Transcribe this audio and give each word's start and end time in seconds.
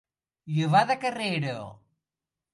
Llevar 0.55 0.81
de 0.93 0.95
carrera. 1.03 1.53